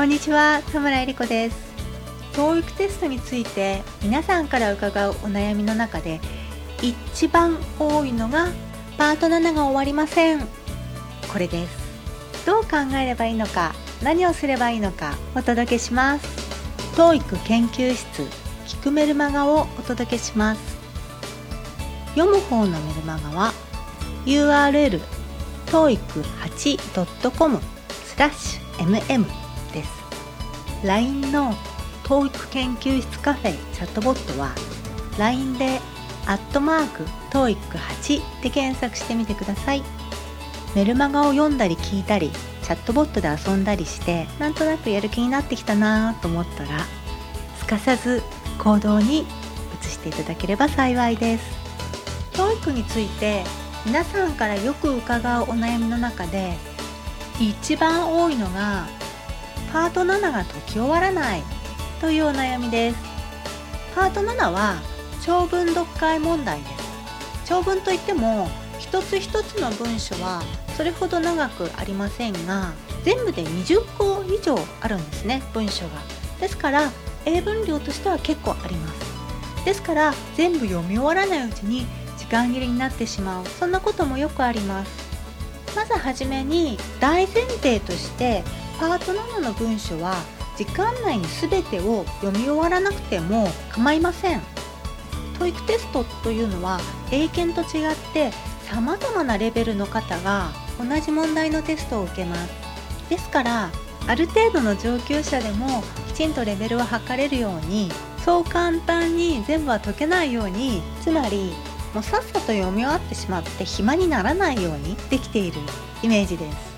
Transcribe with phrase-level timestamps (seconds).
[0.00, 1.58] こんにちは田村えり子です。
[2.32, 6.22] TOEIC テストについて皆さんから伺うお悩みの中で
[6.80, 8.46] 一番多いのが
[8.96, 10.40] パート7が終わりません。
[11.30, 12.46] これです。
[12.46, 16.26] どう考えればいいのか何をすればいいのかお届けします。
[16.96, 18.22] TOEIC 研究室
[18.68, 20.78] 聞くメルマガをお届けします。
[22.14, 23.52] 読む方のメルマガは
[24.24, 24.98] URL
[25.66, 27.60] toeic8.com
[28.06, 29.39] スラッシュ mm
[30.84, 31.54] LINE の
[32.04, 34.54] TOEIC 研究室カフェチャットボットは
[35.18, 35.80] LINE で
[36.26, 39.82] アットマーク TOEIC8 で検索してみてください。
[40.74, 42.30] メルマガを読んだり聞いたり
[42.62, 46.86] チャットボットで遊んだりしてなんとなくやる気になってきたなと思ったら
[47.58, 48.22] すかさず
[48.58, 49.26] 行動に
[49.82, 51.44] 移していただければ幸いです。
[52.32, 53.42] TOEIC について
[53.84, 56.56] 皆さんからよく伺うお悩みの中で
[57.40, 58.86] 一番多いのが
[59.72, 61.42] パート7が解き終わらない。
[62.00, 62.96] というお悩みです。
[63.94, 64.80] パート7は
[65.22, 66.72] 長文読解問題です。
[67.44, 70.42] 長文といっても一つ一つの文章は
[70.76, 72.72] それほど長くありませんが
[73.04, 75.90] 全部で20個以上あるんですね文章が。
[76.40, 76.90] ですから
[77.26, 79.64] 英文量としては結構あります。
[79.64, 81.86] ですから全部読み終わらないうちに
[82.18, 83.46] 時間切れになってしまう。
[83.46, 84.90] そんなこともよくあります。
[85.76, 88.42] まずはじめに大前提として
[88.80, 90.14] パート7の文章は
[90.56, 94.40] 時間内に全てを読み終わらなくても構いません。
[95.38, 96.80] TOEIC テストというのは
[97.12, 98.30] 英検と違って
[98.62, 102.50] 様々なレベルの方が同じ問題のテストを受けます。
[103.10, 103.70] ですから
[104.06, 107.90] ある程度の上級者でもきちんとレベルを測れるように
[108.24, 111.52] そう簡単に全部は解けないようにつまり
[111.92, 115.60] もうさっさと読み終わってしまって暇にならないようにできている
[116.02, 116.69] イメージです。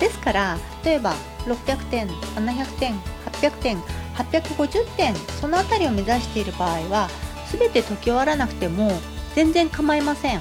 [0.00, 2.98] ですから例えば600点700点
[3.40, 3.78] 800点
[4.16, 7.08] 850点その辺りを目指している場合は
[7.52, 8.90] 全て解き終わらなくても
[9.34, 10.40] 全然構いません。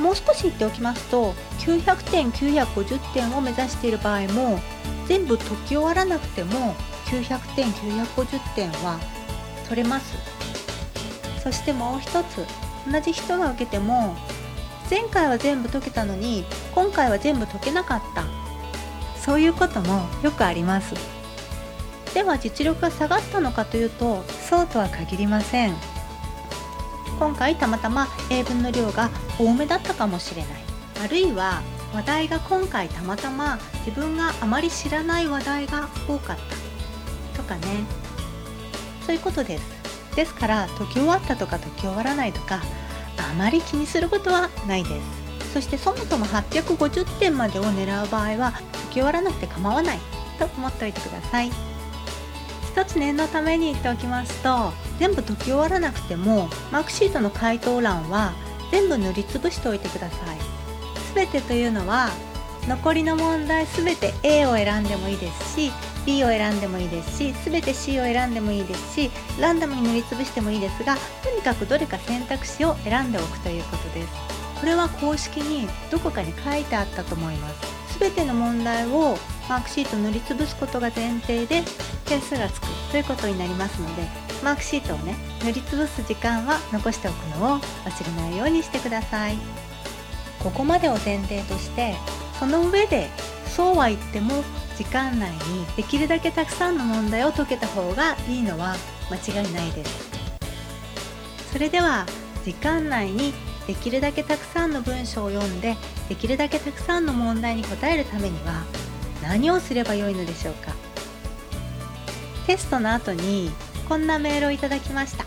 [0.00, 4.58] もう少し言っておきますと900点950点を目指している場合も
[5.06, 6.74] 全部解き終わらなくても
[7.06, 8.98] 900点950点は
[9.68, 10.14] 取れます。
[11.42, 12.46] そしてもう一つ
[12.90, 14.16] 同じ人が受けても
[14.92, 16.44] 前回は全部解けたのに
[16.74, 18.24] 今回は全部解けなかった。
[19.18, 20.94] そういうこともよくあります。
[22.12, 25.74] では実力が下がったのかというとそうとは限りません。
[27.18, 29.08] 今回たまたま英文の量が
[29.38, 30.50] 多めだったかもしれない。
[31.02, 31.62] あるいは
[31.94, 36.36] 話題が今回たまたま自分があまり知らない話題が多かっ
[37.32, 37.42] た。
[37.42, 37.62] とかね。
[39.06, 39.64] そういうことです。
[40.16, 42.60] ですから解き終わったとか解き終わらないとか
[43.18, 45.52] あまり気にすることはないです。
[45.52, 49.98] そしてそもそも850点までを狙う場合は解き終わらなくて構わない
[50.38, 51.50] と思っておいてください。
[52.72, 58.32] 一つ念のために言っておきますと全部解き終わらなくてもマークシートの回答欄は
[58.70, 60.38] 全部塗りつぶしておいてください。
[61.14, 62.08] 全てというのは
[62.66, 65.72] 残りの問題全て A を選んでもいいですし
[66.04, 74.08] B を選んでもいいですし全て C を選んでもいいですしランダムに塗りつぶしてもいいですがとにかくどれか選択肢を選んでおくということです。
[74.60, 77.98] これは公式にどこかに書いてあったと思います。
[77.98, 79.16] 全ての問題を
[79.48, 81.62] マークシート塗りつぶすことが前提で
[82.06, 84.02] 点数がつくということになりますので
[84.42, 89.36] マークシートをね塗りつぶす時間は残しておくのを忘れないようにしてください。
[90.42, 91.94] ここまでを前提として
[92.38, 93.08] その上で
[93.54, 94.42] そうは言っても
[94.78, 98.74] 時間内にできるだけたくさんの問題を解けた方がいいのは
[99.10, 100.10] 間違いないです。
[101.52, 102.06] それでは
[102.44, 103.34] 時間内に
[103.66, 105.76] できるだけたくさんの文章を読んで
[106.08, 108.64] できるだけたくさんの問題に答えるためには
[109.22, 110.72] 何をすればよいのでしょうか？
[112.46, 113.50] テストの後に
[113.88, 115.26] こんなメールをいただきました。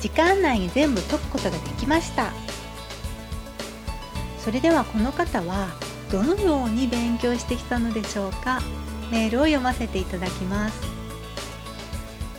[0.00, 2.30] 時間内に全部解くことができました。
[4.38, 5.68] それではこの方は
[6.10, 8.60] どのように勉強してきたのでしょうか？
[9.10, 10.80] メールを読ませていただきます。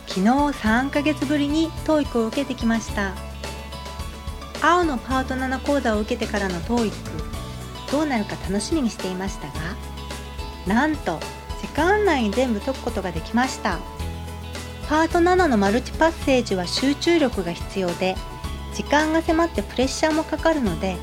[0.06, 3.14] 昨日3ヶ月ぶりに TOEIC を受けてきました。
[4.60, 6.92] 青のパート7講座を受けてからの TOEIC
[7.92, 9.54] どうなるか楽しみにしていましたが
[10.66, 11.20] なんと
[11.62, 13.78] 時間内に全部解くことができました。
[14.88, 18.16] パート7のマルチパッセージは集中力が必要で
[18.74, 20.96] 時間が迫ってプレッシャーもかかるので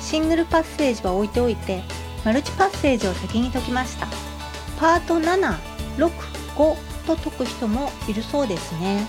[0.00, 1.82] シングルパッセージは置いておいて
[2.24, 4.06] マルチパッセージを先に解きました。
[4.78, 6.76] パート765
[7.06, 9.06] と解く人もいるそうですね。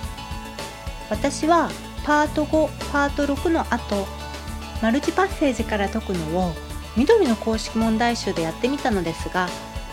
[1.10, 1.70] 私は
[2.04, 4.08] パート5パート6の後
[4.82, 6.54] マルチパッセージから解くのを
[6.98, 9.48] 緑の公式問題集でやってみたのですが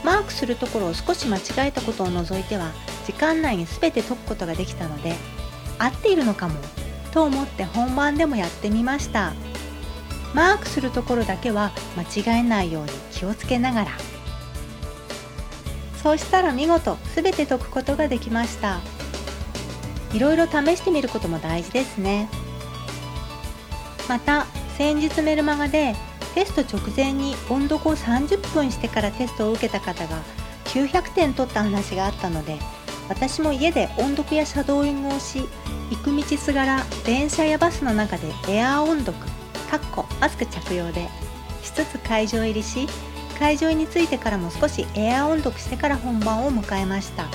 [0.04, 2.70] マークするところを少し間違えたことを除いては
[3.06, 5.14] 時間内に全て解くことができたので
[5.78, 6.54] 合っているのかも
[7.12, 9.32] と思って本番でもやってみました。
[10.34, 13.90] マークするところだけは間違えないように気をつけながら。
[16.02, 18.80] そうしたら見事全て解くことができました。
[20.12, 22.28] いろいろ試してみることも大事ですね。
[24.08, 24.46] また
[24.76, 25.94] 先日メルマガで
[26.34, 30.22] テスト直前に音読を30分してからテストを受けた方が
[30.64, 32.58] 900点取った話があったので
[33.08, 35.48] 私も家で音読やシャドーイングをし
[35.90, 39.16] 行く道すがら電車やバスの中でエアー音読
[40.20, 41.08] マスク着用で
[41.62, 42.86] しつつ会場入りし
[43.38, 47.26] 会場に着いてからも少しエア音読してから本番を迎えました。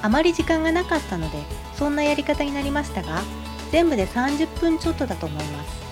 [0.00, 1.38] あまり時間がなかったので
[1.76, 3.22] そんなやり方になりましたが
[3.70, 5.82] 全部で30分ちょっとだと思います。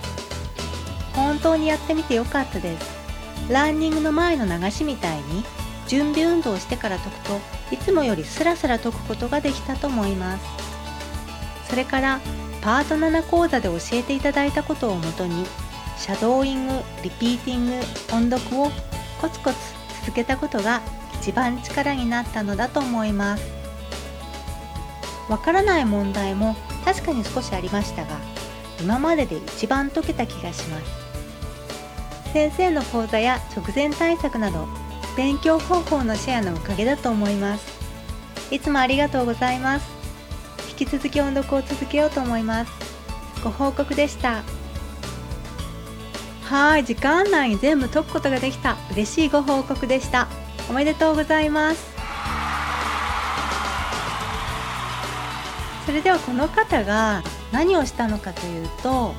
[1.14, 3.00] 本当にやってみてよかったです。
[3.50, 5.44] ランニングの前の流しみたいに
[5.87, 7.40] 準備運動をしてから解くと
[7.72, 10.44] いつもよりスラスラ解くことができたと思います。
[11.69, 12.20] それから
[12.61, 15.47] パート7講座で教えていただいたことをもとに
[15.97, 17.73] シャドーイングリピーティング
[18.12, 18.71] 音読を
[19.21, 19.57] コツコツ
[20.03, 20.81] 続けたことが
[21.21, 23.45] 一番力になったのだと思います。
[25.29, 28.17] わからない問題も確かに少しありましたが
[28.81, 32.33] 今までで一番解けた気がします。
[32.33, 34.67] 先生の講座や直前対策など
[35.17, 37.81] 勉強方法のシェアのおかげだと思います。
[38.51, 40.00] いつもありがとうございます。
[40.81, 42.73] 引き続き音読を続けようと思います。
[43.44, 44.43] ご報告でした。
[46.44, 48.79] はい時間内に全部解くことができた。
[48.93, 50.27] 嬉しいご報告でした。
[50.71, 51.91] おめでとうございます。
[55.85, 57.23] それではこの方が
[57.53, 59.12] 何をしたのかというと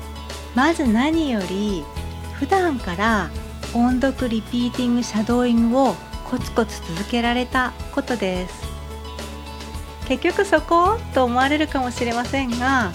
[0.54, 1.84] まず何より
[2.32, 3.30] 普段から
[3.74, 5.94] 音読リピーティングシャドーイングを
[6.24, 8.71] コツコツ続けられたことです。
[10.08, 12.92] 結局そこと思われるかもしれませんが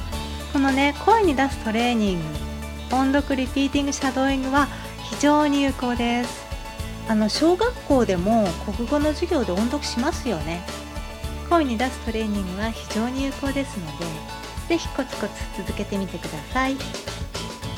[0.54, 4.68] このね声に出すトレーニング音読リピーティングシャドーイングは
[5.09, 6.45] 非常に有効です。
[7.09, 8.45] あの小学校でも
[8.77, 10.62] 国語の授業で音読しますよね。
[11.50, 14.06] 声に出すトレーニングは非常に有効ですので
[14.68, 16.75] 是非コツコツ続けてみてください。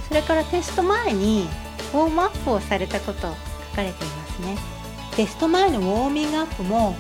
[0.08, 1.48] それからテスト前に
[1.94, 4.58] ウォームアップをされたこと書かれていますね。
[5.16, 6.96] テスト前のウォーミングアップも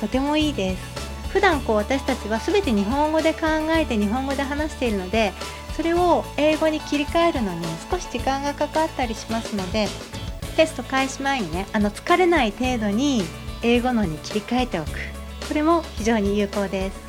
[0.00, 0.89] とてもいいです。
[1.32, 3.40] 普段こう私たちは全て日本語で考
[3.70, 5.32] えて日本語で話しているので
[5.76, 9.86] それを英語に切り替えるのに少し時間がかかったりしますので
[10.56, 13.22] テスト開始前にねあの疲れない程度に
[13.62, 14.90] 英語のに切り替えておく。
[15.48, 17.00] これも非常に有効です。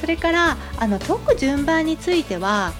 [0.00, 2.72] それからあの解く順番については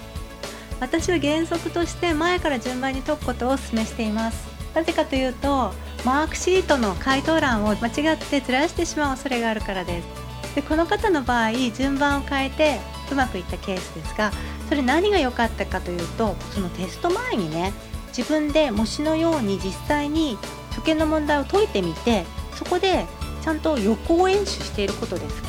[0.80, 4.46] 私は原則として前から順番に解くことをお勧めしています。
[4.74, 5.72] なぜかというと
[6.04, 10.25] マークシートの回答欄を間違ってずらしてしまう恐れがあるからです。
[10.56, 12.80] でこの方の場合順番を変えて
[13.12, 14.32] うまくいったケースですが
[14.68, 17.72] それ何が良かったかというとそのテスト前にね
[18.08, 20.38] 自分で模試のように実際に
[20.72, 22.24] 受験の問題を解いてみて
[22.54, 23.04] そこで
[23.42, 25.42] ちゃんと予行演習していることです。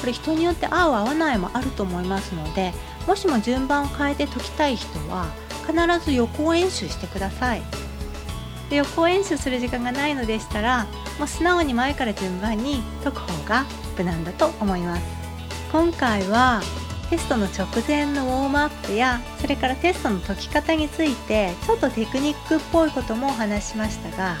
[0.00, 2.72] これ人によって合う合わないもあると思いますので
[3.06, 5.26] もしも順番を変えて解きたい人は
[5.64, 7.62] 必ず予行演習してください。
[8.68, 10.86] で予行演習する時間がないのでしたら
[11.18, 13.64] もう素直に前から順番に解く方が
[13.96, 15.02] 無難だと思います。
[15.70, 16.60] 今回は
[17.10, 24.36] テストの直前のウォームアップやそれからテストの解き方についてちょっとテクニックっぽいこともお話ししましたが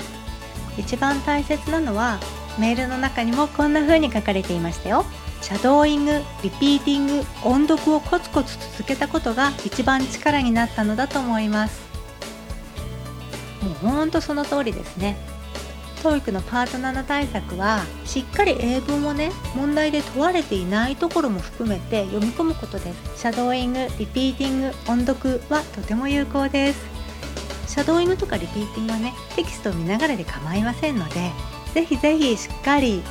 [0.78, 2.18] 一番大切なのは
[2.58, 5.04] メールの中にもこんな風に書かれていましたよ。
[5.42, 11.80] シャドーイングリピーティング音読をコツコツ続けたことが一番力になったのだと思います。
[13.62, 15.16] もうほんとその通りですね。
[16.02, 23.20] TOEIC のパート7対策はしっかり英文をね問題で問われていないところも含めて読み込むことです。
[23.20, 26.80] シャドーイングリピーティング音読はとても有効です。
[27.68, 31.30] シャドーイングとかリピーティングはねテキストを見ながらで構いませんので
[31.72, 33.02] ぜひぜひしっかり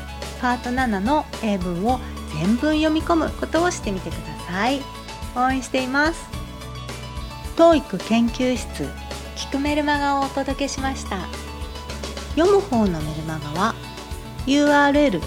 [0.41, 1.99] パート7の英文を
[2.33, 4.81] 全文読み込むことをしてみてください。
[5.33, 6.27] 応援しています。
[7.55, 8.83] TOEIC 研究室
[9.37, 11.40] 聞くメルマガをお届けしました。
[12.35, 13.75] 読む方のメルマガは
[14.45, 15.21] URL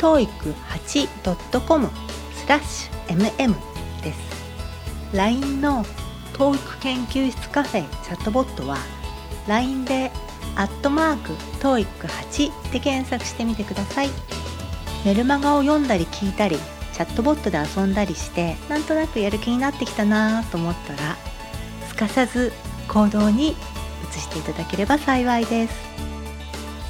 [0.00, 1.88] toeic8.com
[2.34, 3.54] スラッシュ mm
[4.02, 4.18] です。
[5.14, 5.84] LINE の
[6.34, 8.78] TOEIC 研究室カフェチャットボットは
[9.46, 10.10] LINE で
[10.56, 14.10] アットマーク TOEIC8 で検索してみてください。
[15.04, 16.56] メルマガを読んだり聞いたり
[16.92, 21.16] チャットボットで遊んだりしてなんとなくやる気になってきたなと思ったら
[21.86, 22.52] すかさず
[22.88, 23.54] 行動に移
[24.20, 26.09] していただければ幸いです。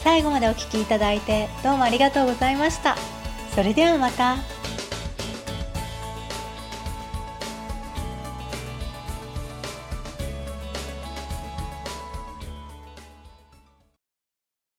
[0.02, 2.96] 最後までお聴きいただいてどうもありがとうございました。
[3.54, 4.59] それではまた。